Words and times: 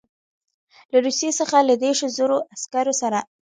له 0.91 0.97
روسیې 1.05 1.31
څخه 1.39 1.57
له 1.67 1.73
دېرشو 1.81 2.07
زرو 2.17 2.37
عسکرو 2.53 2.93
سره. 3.01 3.19